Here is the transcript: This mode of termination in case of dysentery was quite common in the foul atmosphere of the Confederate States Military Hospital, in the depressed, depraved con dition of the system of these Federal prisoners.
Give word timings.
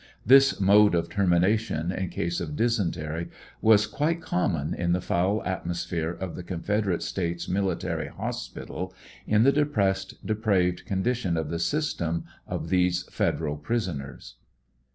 This 0.25 0.59
mode 0.59 0.95
of 0.95 1.09
termination 1.09 1.91
in 1.91 2.09
case 2.09 2.39
of 2.41 2.55
dysentery 2.55 3.29
was 3.61 3.85
quite 3.85 4.19
common 4.19 4.73
in 4.73 4.93
the 4.93 4.99
foul 4.99 5.43
atmosphere 5.43 6.09
of 6.09 6.35
the 6.35 6.41
Confederate 6.41 7.03
States 7.03 7.47
Military 7.47 8.07
Hospital, 8.07 8.95
in 9.27 9.43
the 9.43 9.51
depressed, 9.51 10.25
depraved 10.25 10.87
con 10.87 11.03
dition 11.03 11.37
of 11.37 11.51
the 11.51 11.59
system 11.59 12.23
of 12.47 12.69
these 12.69 13.03
Federal 13.11 13.57
prisoners. 13.57 14.37